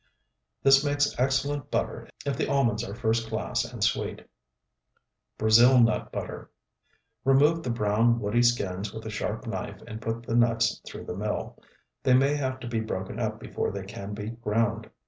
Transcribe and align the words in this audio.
This 0.63 0.83
makes 0.83 1.13
excellent 1.19 1.69
butter 1.69 2.09
if 2.25 2.35
the 2.35 2.47
almonds 2.49 2.83
are 2.83 2.95
first 2.95 3.27
class 3.29 3.63
and 3.71 3.83
sweet. 3.83 4.25
BRAZIL 5.37 5.79
NUT 5.81 6.11
BUTTER 6.11 6.49
Remove 7.23 7.61
the 7.61 7.69
brown, 7.69 8.19
woody 8.19 8.41
skins 8.41 8.91
with 8.95 9.05
a 9.05 9.11
sharp 9.11 9.45
knife 9.45 9.79
and 9.85 10.01
put 10.01 10.23
the 10.25 10.33
nuts 10.35 10.81
through 10.87 11.05
the 11.05 11.13
mill. 11.15 11.55
They 12.01 12.15
may 12.15 12.33
have 12.33 12.59
to 12.61 12.67
be 12.67 12.79
broken 12.79 13.19
up 13.19 13.39
before 13.39 13.69
they 13.69 13.83
can 13.83 14.15
be 14.15 14.31
ground. 14.31 14.89